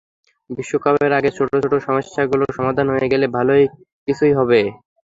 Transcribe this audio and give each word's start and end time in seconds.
বিশ্বকাপের 0.49 1.11
আগে 1.17 1.29
ছোট 1.37 1.49
ছোট 1.63 1.73
সমস্যাগুলো 1.87 2.43
সমাধান 2.57 2.87
হয়ে 2.93 3.11
গেল 3.13 3.23
ভালোই 3.35 3.63
কিছুই 4.05 4.33
হবে। 4.39 4.59